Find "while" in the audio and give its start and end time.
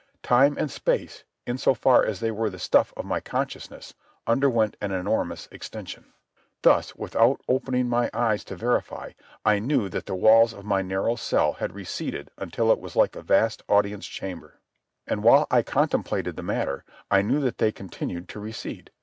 15.21-15.45